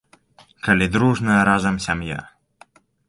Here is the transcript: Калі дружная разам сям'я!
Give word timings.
Калі 0.67 0.87
дружная 0.95 1.35
разам 1.49 1.75
сям'я! 1.87 2.19